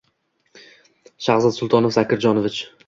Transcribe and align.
Shaxzad 1.27 1.57
Sultanov 1.61 1.97
Zakirjanovich 2.01 2.61